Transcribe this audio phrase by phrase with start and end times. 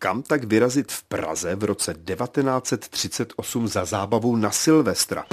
[0.00, 5.26] kam tak vyrazit v Praze v roce 1938 za zábavou na Silvestra.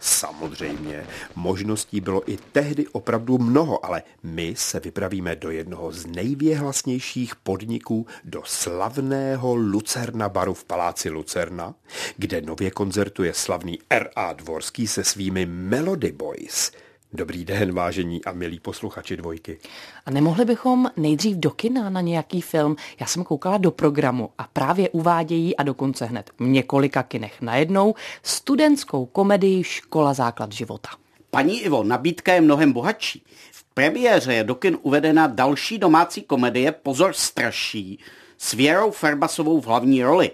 [0.00, 7.36] Samozřejmě, možností bylo i tehdy opravdu mnoho, ale my se vypravíme do jednoho z nejvěhlasnějších
[7.36, 11.74] podniků, do slavného Lucerna baru v paláci Lucerna,
[12.16, 14.32] kde nově koncertuje slavný R.A.
[14.32, 16.72] Dvorský se svými Melody Boys–
[17.12, 19.58] Dobrý den, vážení a milí posluchači dvojky.
[20.06, 22.76] A nemohli bychom nejdřív do kina na nějaký film?
[23.00, 27.94] Já jsem koukala do programu a právě uvádějí a dokonce hned v několika kinech najednou
[28.22, 30.88] studentskou komedii Škola základ života.
[31.30, 33.24] Paní Ivo, nabídka je mnohem bohatší.
[33.52, 37.98] V premiéře je do kin uvedena další domácí komedie Pozor straší
[38.38, 40.30] s Věrou Ferbasovou v hlavní roli.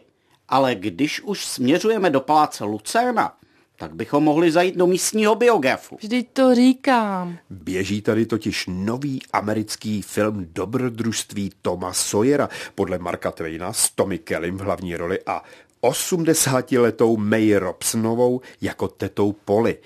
[0.49, 3.37] Ale když už směřujeme do paláce Lucerna,
[3.77, 5.97] tak bychom mohli zajít do místního biografu.
[6.01, 7.39] Vždyť to říkám.
[7.51, 14.59] Běží tady totiž nový americký film Dobrodružství Toma Sawyera podle Marka Twaina s Tommy Kellym
[14.59, 15.43] v hlavní roli a
[15.83, 19.79] 80-letou May Robsonovou jako tetou Polly.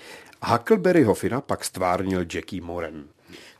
[0.45, 3.03] Huckleberry Hoffina pak stvárnil Jackie Moran.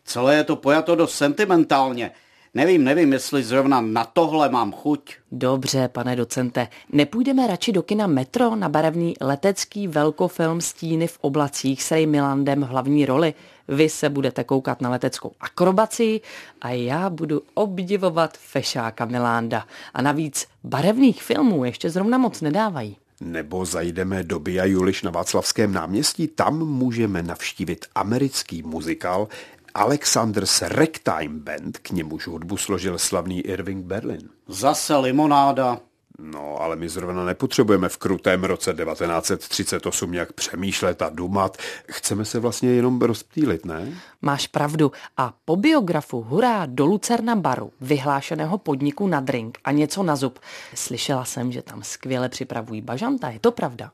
[0.06, 2.12] Celé je to pojato dost sentimentálně.
[2.54, 5.16] Nevím, nevím, jestli zrovna na tohle mám chuť.
[5.32, 11.84] Dobře, pane docente, nepůjdeme radši do kina Metro na barevný letecký velkofilm Stíny v oblacích
[11.84, 13.34] s Ray Milandem v hlavní roli.
[13.68, 16.22] Vy se budete koukat na leteckou akrobaci
[16.62, 19.66] a já budu obdivovat fešáka Milanda.
[19.94, 22.98] A navíc barevných filmů ještě zrovna moc nedávají.
[23.22, 29.28] Nebo zajdeme do Bia Juliš na Václavském náměstí, tam můžeme navštívit americký muzikál
[29.74, 34.30] Alexander's Ragtime Band, k němuž hudbu složil slavný Irving Berlin.
[34.48, 35.80] Zase limonáda.
[36.20, 41.58] No, ale my zrovna nepotřebujeme v krutém roce 1938 nějak přemýšlet a dumat.
[41.92, 43.94] Chceme se vlastně jenom rozptýlit, ne?
[44.22, 44.92] Máš pravdu.
[45.18, 50.40] A po biografu Hurá do Lucerna baru, vyhlášeného podniku na drink a něco na zub,
[50.76, 53.30] slyšela jsem, že tam skvěle připravují bažanta.
[53.30, 53.92] Je to pravda?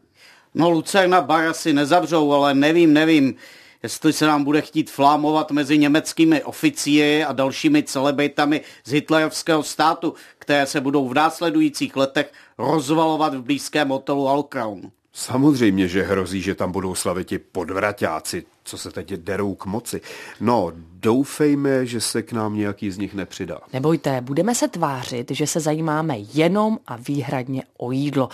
[0.53, 3.35] No, Lucerna bar asi nezavřou, ale nevím, nevím
[3.83, 10.13] jestli se nám bude chtít flámovat mezi německými oficíry a dalšími celebritami z hitlerovského státu,
[10.39, 14.81] které se budou v následujících letech rozvalovat v blízkém hotelu Alcrown.
[15.13, 20.01] Samozřejmě, že hrozí, že tam budou slavit i podvraťáci, co se teď derou k moci.
[20.41, 23.59] No, doufejme, že se k nám nějaký z nich nepřidá.
[23.73, 28.29] Nebojte, budeme se tvářit, že se zajímáme jenom a výhradně o jídlo.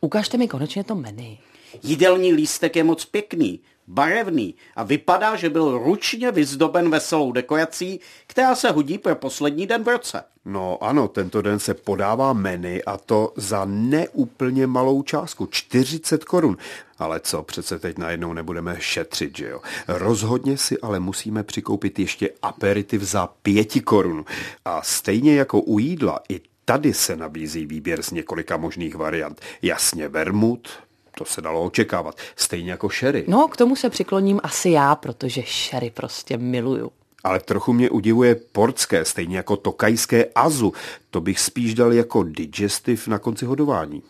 [0.00, 1.36] Ukažte mi konečně to menu.
[1.82, 8.54] Jídelní lístek je moc pěkný barevný a vypadá, že byl ručně vyzdoben veselou dekorací, která
[8.54, 10.24] se hodí pro poslední den v roce.
[10.44, 16.56] No ano, tento den se podává menu a to za neúplně malou částku, 40 korun.
[16.98, 19.60] Ale co, přece teď najednou nebudeme šetřit, že jo?
[19.88, 24.24] Rozhodně si ale musíme přikoupit ještě aperitiv za 5 korun.
[24.64, 29.40] A stejně jako u jídla, i Tady se nabízí výběr z několika možných variant.
[29.62, 30.68] Jasně vermut,
[31.18, 32.16] to se dalo očekávat.
[32.36, 33.24] Stejně jako sherry.
[33.28, 36.90] No, k tomu se přikloním asi já, protože sherry prostě miluju.
[37.24, 40.72] Ale trochu mě udivuje portské, stejně jako tokajské azu.
[41.10, 44.02] To bych spíš dal jako digestiv na konci hodování.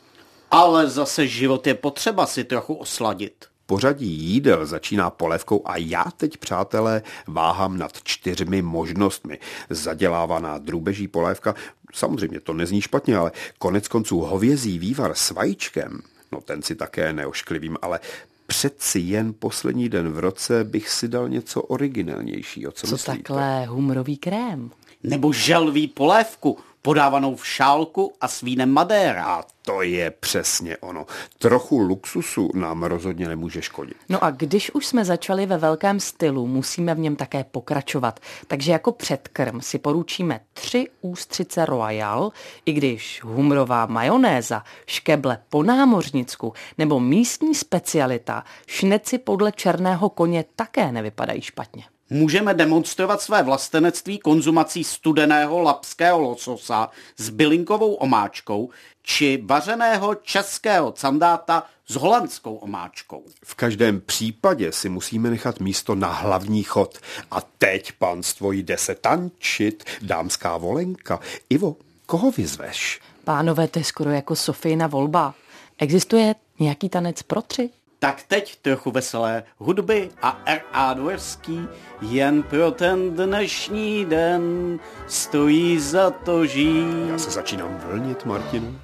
[0.50, 3.34] Ale zase život je potřeba si trochu osladit.
[3.66, 9.38] Pořadí jídel začíná polévkou a já teď, přátelé, váhám nad čtyřmi možnostmi.
[9.70, 11.54] Zadělávaná drůbeží polévka,
[11.94, 16.00] samozřejmě to nezní špatně, ale konec konců hovězí vývar s vajíčkem,
[16.34, 18.00] No ten si také neošklivím, ale
[18.46, 22.72] přeci jen poslední den v roce bych si dal něco originálnějšího.
[22.72, 23.16] Co, Co myslíte?
[23.18, 24.70] takhle humorový krém?
[25.02, 29.24] Nebo želví polévku podávanou v šálku a s vínem Madeira.
[29.24, 31.06] A to je přesně ono.
[31.38, 33.96] Trochu luxusu nám rozhodně nemůže škodit.
[34.08, 38.20] No a když už jsme začali ve velkém stylu, musíme v něm také pokračovat.
[38.46, 42.32] Takže jako předkrm si poručíme tři ústřice Royal,
[42.66, 50.92] i když humrová majonéza, škeble po námořnicku nebo místní specialita, šneci podle černého koně také
[50.92, 58.70] nevypadají špatně můžeme demonstrovat své vlastenectví konzumací studeného lapského lososa s bylinkovou omáčkou
[59.02, 63.22] či vařeného českého candáta s holandskou omáčkou.
[63.44, 66.98] V každém případě si musíme nechat místo na hlavní chod.
[67.30, 71.20] A teď, panstvo, jde se tančit, dámská volenka.
[71.50, 71.76] Ivo,
[72.06, 73.00] koho vyzveš?
[73.24, 75.34] Pánové, to je skoro jako Sofijna volba.
[75.78, 77.70] Existuje nějaký tanec pro tři?
[78.04, 80.94] Tak teď trochu veselé hudby a R.A.
[80.94, 81.68] Dvorský
[82.02, 87.08] jen pro ten dnešní den stojí za to žít.
[87.10, 88.78] Já se začínám vlnit, Martinu.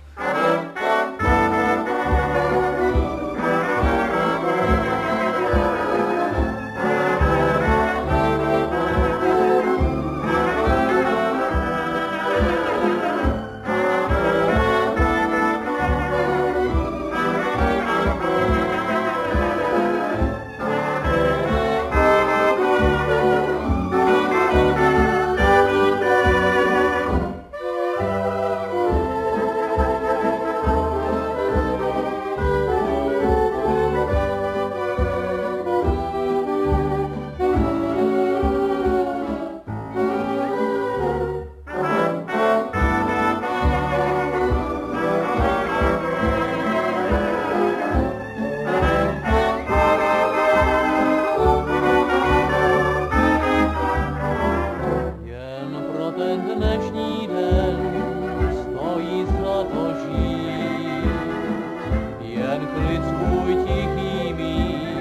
[62.61, 64.99] ten klid svůj tichý mít,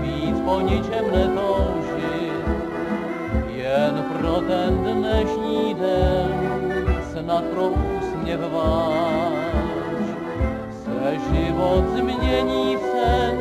[0.00, 2.46] víc po ničem netoužit.
[3.48, 6.32] Jen pro ten dnešní den,
[7.12, 10.06] snad pro úsměv váš,
[10.84, 13.36] se život změní v sen,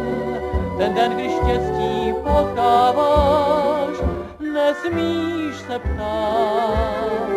[0.78, 3.98] ten den, když štěstí potkáváš,
[4.40, 7.30] nesmíš se ptát,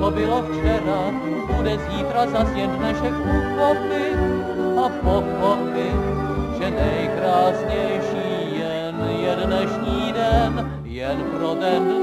[0.00, 1.12] co bylo včera,
[1.56, 4.57] bude zítra zas jen dnešek uchopit
[5.02, 6.00] pochopit,
[6.58, 11.97] že nejkrásnější jen je dnešní den, jen pro ten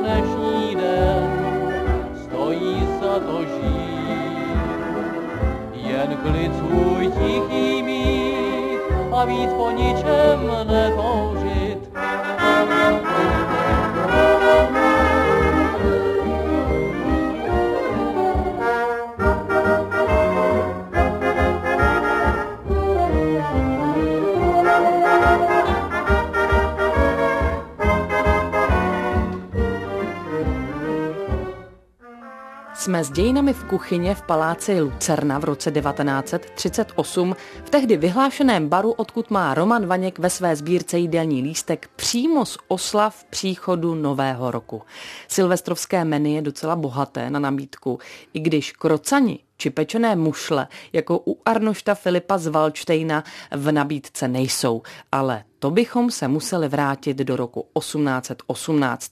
[32.86, 37.36] Jsme s dějinami v kuchyně v paláci Lucerna v roce 1938
[37.66, 42.58] v tehdy vyhlášeném baru, odkud má Roman Vaněk ve své sbírce jídelní lístek přímo z
[42.68, 44.82] oslav příchodu Nového roku.
[45.28, 48.00] Silvestrovské menu je docela bohaté na nabídku,
[48.34, 54.82] i když krocani či pečené mušle, jako u Arnošta Filipa z Valčtejna, v nabídce nejsou,
[55.12, 59.12] ale to bychom se museli vrátit do roku 1818.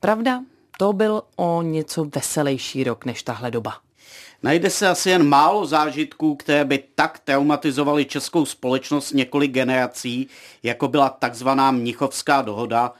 [0.00, 0.40] Pravda,
[0.78, 3.74] to byl o něco veselější rok než tahle doba.
[4.42, 10.28] Najde se asi jen málo zážitků, které by tak traumatizovaly českou společnost několik generací,
[10.62, 12.92] jako byla takzvaná Mnichovská dohoda,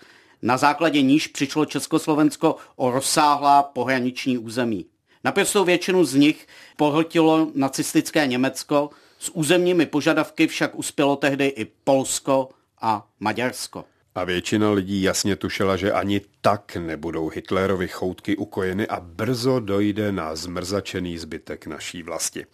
[0.43, 4.87] na základě níž přišlo Československo o rozsáhlá pohraniční území.
[5.25, 12.49] Naprostou většinu z nich pohltilo nacistické Německo, s územními požadavky však uspělo tehdy i Polsko
[12.81, 13.85] a Maďarsko.
[14.15, 20.13] A většina lidí jasně tušila, že ani tak nebudou Hitlerovi choutky ukojeny a brzo dojde
[20.13, 22.47] na zmrzačený zbytek naší vlasti.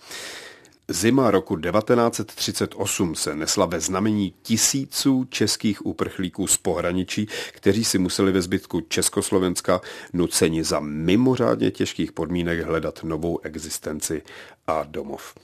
[0.88, 8.32] Zima roku 1938 se nesla ve znamení tisíců českých uprchlíků z pohraničí, kteří si museli
[8.32, 9.80] ve zbytku Československa
[10.12, 14.22] nuceni za mimořádně těžkých podmínek hledat novou existenci
[14.66, 15.34] a domov.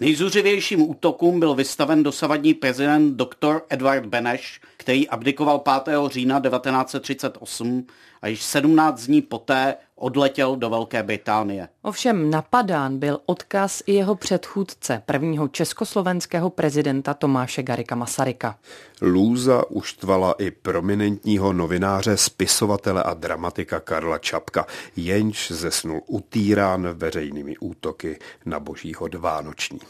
[0.00, 3.60] Nejzuřivějším útokům byl vystaven dosavadní prezident dr.
[3.68, 5.98] Edward Beneš, který abdikoval 5.
[6.06, 7.86] října 1938
[8.22, 11.68] a již 17 dní poté odletěl do Velké Británie.
[11.82, 18.58] Ovšem napadán byl odkaz i jeho předchůdce, prvního československého prezidenta Tomáše Garika Masaryka.
[19.02, 24.66] Lůza uštvala i prominentního novináře, spisovatele a dramatika Karla Čapka,
[24.96, 29.80] jenž zesnul utýrán veřejnými útoky na božího dvánoční.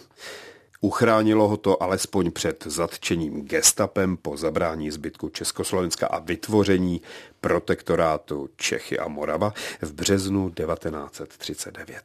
[0.81, 7.03] Uchránilo ho to alespoň před zatčením gestapem po zabrání zbytku Československa a vytvoření
[7.41, 12.03] protektorátu Čechy a Morava v březnu 1939.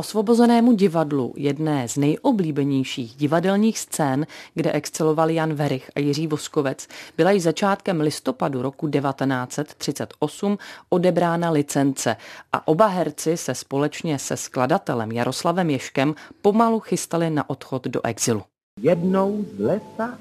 [0.00, 7.30] Osvobozenému divadlu, jedné z nejoblíbenějších divadelních scén, kde exceloval Jan Verich a Jiří Voskovec, byla
[7.30, 12.16] již začátkem listopadu roku 1938 odebrána licence
[12.52, 18.42] a oba herci se společně se skladatelem Jaroslavem Ješkem pomalu chystali na odchod do exilu.
[18.80, 20.18] Jednou z lesa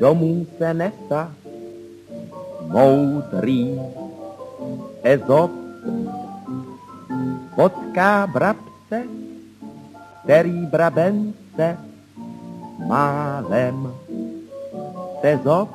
[0.00, 1.34] domů se nesa
[2.66, 3.80] moudrý
[5.02, 5.50] Ezop
[7.54, 9.04] potká brabce,
[10.24, 11.78] který brabence
[12.86, 13.94] málem
[15.20, 15.70] se zob.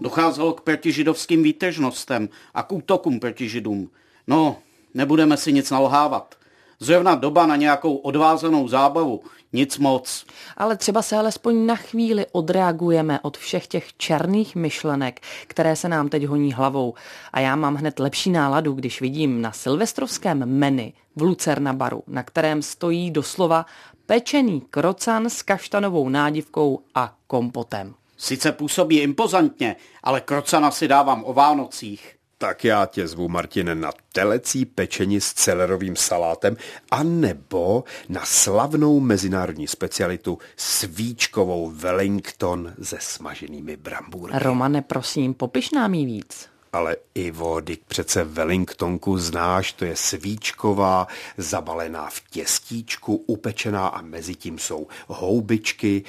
[0.00, 3.90] Docházelo k protižidovským výtežnostem a k útokům proti židům.
[4.26, 4.56] No,
[4.94, 6.34] nebudeme si nic nalhávat.
[6.80, 9.20] Zrovna doba na nějakou odvázanou zábavu,
[9.52, 10.26] nic moc.
[10.56, 16.08] Ale třeba se alespoň na chvíli odreagujeme od všech těch černých myšlenek, které se nám
[16.08, 16.94] teď honí hlavou.
[17.32, 22.22] A já mám hned lepší náladu, když vidím na silvestrovském menu v Lucerna baru, na
[22.22, 23.66] kterém stojí doslova
[24.06, 27.94] pečený krocan s kaštanovou nádivkou a kompotem.
[28.16, 32.17] Sice působí impozantně, ale krocana si dávám o Vánocích.
[32.40, 36.56] Tak já tě zvu, Martine, na telecí pečení s celerovým salátem
[36.90, 44.38] a nebo na slavnou mezinárodní specialitu svíčkovou Wellington se smaženými brambůrky.
[44.38, 46.48] Romane, prosím, popiš nám jí víc.
[46.72, 54.34] Ale Ivo, ty přece Wellingtonku znáš, to je svíčková, zabalená v těstíčku, upečená a mezi
[54.34, 56.04] tím jsou houbičky.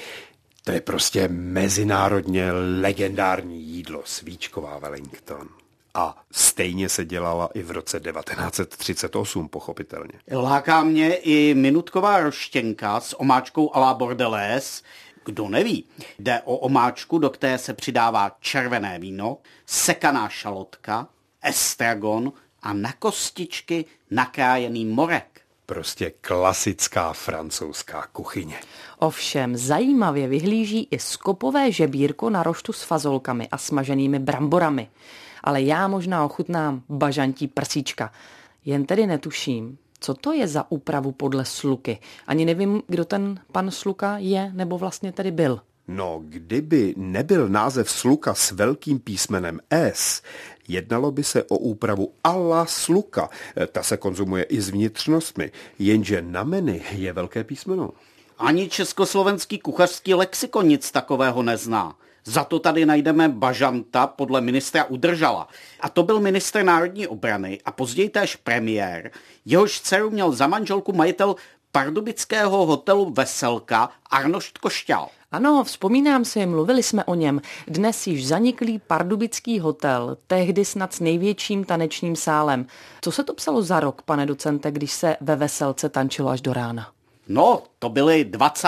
[0.64, 5.50] To je prostě mezinárodně legendární jídlo, svíčková Wellington.
[5.94, 10.14] A stejně se dělala i v roce 1938, pochopitelně.
[10.32, 14.84] Láká mě i minutková roštěnka s omáčkou à la bordelés.
[15.26, 15.86] Kdo neví,
[16.20, 21.08] jde o omáčku, do které se přidává červené víno, sekaná šalotka,
[21.44, 25.42] estragon, a na kostičky nakrájený morek.
[25.66, 28.60] Prostě klasická francouzská kuchyně.
[29.00, 34.90] Ovšem zajímavě vyhlíží i skopové žebírko na roštu s fazolkami a smaženými bramborami.
[35.44, 38.12] Ale já možná ochutnám bažantí prsíčka.
[38.66, 42.00] Jen tedy netuším, co to je za úpravu podle Sluky.
[42.28, 45.62] Ani nevím, kdo ten pan Sluka je nebo vlastně tedy byl.
[45.88, 50.22] No, kdyby nebyl název Sluka s velkým písmenem S,
[50.68, 53.30] jednalo by se o úpravu alla Sluka.
[53.72, 57.90] Ta se konzumuje i s vnitřnostmi, jenže na menu je velké písmeno.
[58.38, 61.96] Ani československý kuchařský lexikon nic takového nezná.
[62.30, 65.48] Za to tady najdeme Bažanta podle ministra Udržala.
[65.80, 69.12] A to byl minister národní obrany a později též premiér.
[69.46, 71.36] Jehož dceru měl za manželku majitel
[71.72, 75.08] pardubického hotelu Veselka Arnošt Košťal.
[75.32, 77.42] Ano, vzpomínám si, mluvili jsme o něm.
[77.68, 82.66] Dnes již zaniklý pardubický hotel, tehdy snad s největším tanečním sálem.
[83.02, 86.54] Co se to psalo za rok, pane docente, když se ve Veselce tančilo až do
[86.54, 86.88] rána?
[87.28, 88.68] No, to byly 20.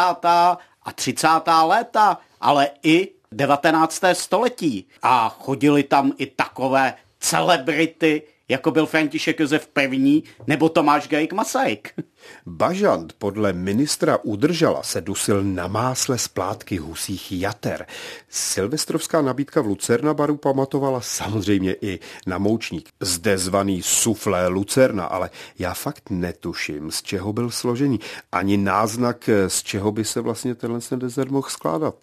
[0.84, 1.28] a 30.
[1.64, 4.04] léta, ale i 19.
[4.14, 4.88] století.
[5.02, 8.22] A chodili tam i takové celebrity,
[8.52, 10.24] jako byl František Josef I.
[10.48, 11.94] nebo Tomáš Gajek Masaryk.
[12.46, 17.86] Bažant podle ministra udržela se dusil na másle splátky husích jater.
[18.30, 25.30] Silvestrovská nabídka v Lucerna baru pamatovala samozřejmě i na moučník, zde zvaný suflé Lucerna, ale
[25.60, 28.00] já fakt netuším, z čeho byl složený.
[28.32, 31.96] Ani náznak, z čeho by se vlastně tenhle dezert mohl skládat.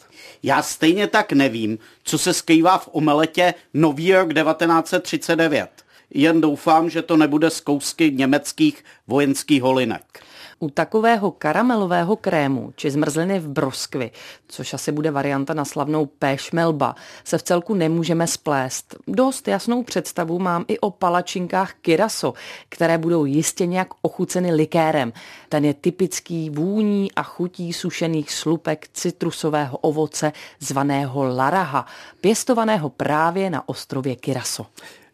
[0.42, 7.02] Já stejně tak nevím, co se skrývá v omeletě Nový rok 1939 jen doufám, že
[7.02, 10.02] to nebude z kousky německých vojenských holinek.
[10.60, 14.10] U takového karamelového krému či zmrzliny v broskvi,
[14.48, 18.96] což asi bude varianta na slavnou péšmelba, se v celku nemůžeme splést.
[19.06, 22.34] Dost jasnou představu mám i o palačinkách kiraso,
[22.68, 25.12] které budou jistě nějak ochuceny likérem.
[25.48, 31.86] Ten je typický vůní a chutí sušených slupek citrusového ovoce zvaného laraha,
[32.20, 34.66] pěstovaného právě na ostrově Kiraso.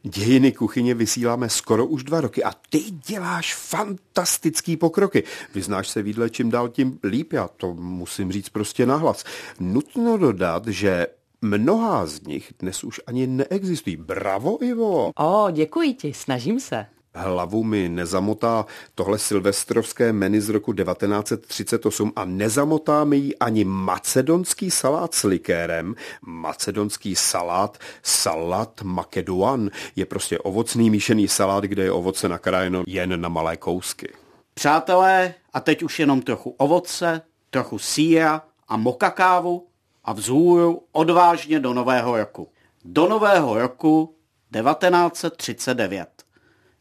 [0.06, 5.25] Dějiny kuchyně vysíláme skoro už dva roky a ty děláš fantastický pokroky.
[5.54, 9.25] Vyznáš se výdle čím dál tím líp, já to musím říct prostě nahlas.
[9.61, 11.06] Nutno dodat, že
[11.42, 13.96] mnohá z nich dnes už ani neexistují.
[13.96, 15.11] Bravo, Ivo!
[15.16, 16.87] O, děkuji ti, snažím se.
[17.16, 24.71] Hlavu mi nezamotá tohle silvestrovské menu z roku 1938 a nezamotá mi ji ani macedonský
[24.71, 25.94] salát s likérem.
[26.23, 33.28] Macedonský salát, salát makeduan, je prostě ovocný míšený salát, kde je ovoce nakrájeno jen na
[33.28, 34.12] malé kousky.
[34.54, 39.66] Přátelé, a teď už jenom trochu ovoce, trochu síra a mokakávu
[40.04, 42.49] a vzhůru odvážně do nového roku.
[42.85, 44.14] Do nového roku
[44.52, 46.24] 1939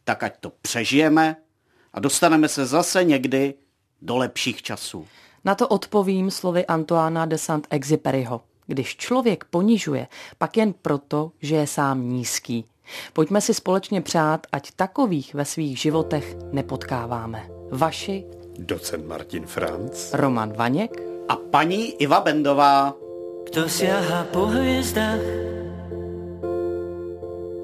[0.04, 1.36] tak ať to přežijeme
[1.94, 3.54] a dostaneme se zase někdy
[4.02, 5.08] do lepších časů.
[5.46, 8.42] Na to odpovím slovy Antoána de Saint-Exupéryho.
[8.68, 10.08] Když člověk ponižuje,
[10.38, 12.66] pak jen proto, že je sám nízký.
[13.14, 17.50] Pojďme si společně přát, ať takových ve svých životech nepotkáváme.
[17.72, 18.26] Vaši
[18.60, 22.94] docent Martin Franc, Roman Vaněk a paní Iva Bendová.
[23.46, 25.20] Kto siaha po hviezdách,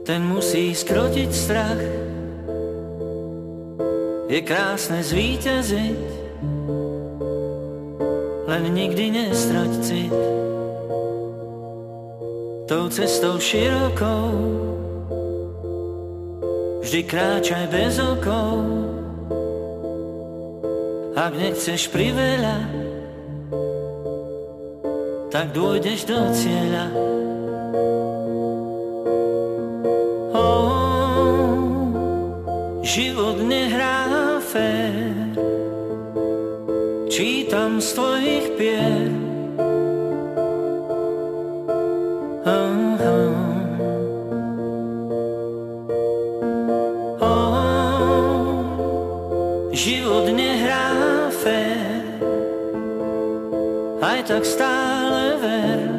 [0.04, 2.09] ten musí skrotiť strach
[4.30, 6.02] je krásne zvíťaziť,
[8.46, 10.14] len nikdy nestrať cit.
[12.70, 14.30] Tou cestou širokou
[16.86, 18.62] vždy kráčaj bez okou.
[21.18, 22.70] Ak nechceš priveľa,
[25.34, 26.86] tak dôjdeš do cieľa.
[30.38, 31.90] Oh,
[32.86, 34.09] život nehrá
[34.50, 35.30] fér,
[37.10, 39.12] čítam z tvojich pier.
[47.22, 47.70] Oh,
[49.70, 52.02] život nehrá fér,
[54.02, 55.99] aj tak stále ver.